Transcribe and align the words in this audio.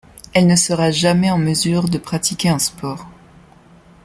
Elle 0.33 0.47
ne 0.47 0.55
sera 0.55 0.89
jamais 0.89 1.29
en 1.29 1.37
mesure 1.37 1.87
de 1.87 1.99
pratiquer 1.99 2.49
un 2.49 2.57
sport. 2.57 3.05